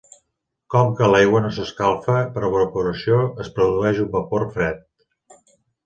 Com 0.75 0.87
que 0.99 1.09
l'aigua 1.11 1.41
no 1.43 1.51
s'escalfa 1.59 2.17
per 2.37 2.45
evaporació, 2.49 3.21
es 3.45 3.55
produeix 3.61 4.05
un 4.07 4.13
vapor 4.19 4.51
fred. 4.59 4.85